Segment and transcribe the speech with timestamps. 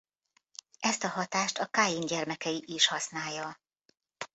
[0.79, 3.57] Ezt a hatást a Káin gyermekei is használja.